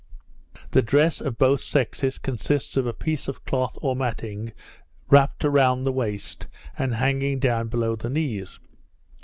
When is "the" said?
0.71-0.81, 5.85-5.91, 7.95-8.09